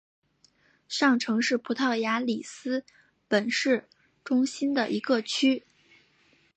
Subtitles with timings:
[0.87, 2.83] 上城是葡萄牙里斯
[3.27, 3.87] 本市
[4.23, 5.63] 中心的一个区。